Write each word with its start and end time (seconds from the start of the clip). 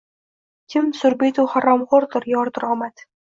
Kim 0.73 0.87
surbetu 0.99 1.45
haromxoʼrdir 1.53 2.27
yordir 2.35 2.69
omad. 2.73 3.05